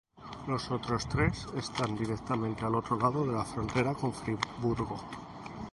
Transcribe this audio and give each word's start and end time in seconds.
Los 0.47 0.71
otros 0.71 1.07
tres 1.07 1.45
están 1.55 1.95
directamente 1.95 2.65
al 2.65 2.73
otro 2.73 2.97
lado 2.97 3.23
de 3.23 3.33
la 3.33 3.45
frontera 3.45 3.93
con 3.93 4.11
Friburgo. 4.11 4.99